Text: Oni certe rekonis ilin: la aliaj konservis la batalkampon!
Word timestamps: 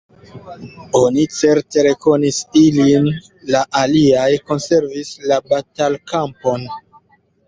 Oni 0.99 1.25
certe 1.39 1.83
rekonis 1.87 2.39
ilin: 2.61 3.05
la 3.55 3.61
aliaj 3.81 4.31
konservis 4.53 5.13
la 5.33 5.37
batalkampon! 5.53 6.67